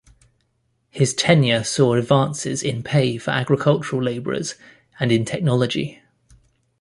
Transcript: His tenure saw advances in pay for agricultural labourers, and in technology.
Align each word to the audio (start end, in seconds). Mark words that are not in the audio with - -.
His 0.89 1.13
tenure 1.13 1.63
saw 1.63 1.93
advances 1.93 2.63
in 2.63 2.81
pay 2.81 3.19
for 3.19 3.29
agricultural 3.29 4.01
labourers, 4.01 4.55
and 4.99 5.11
in 5.11 5.25
technology. 5.25 6.01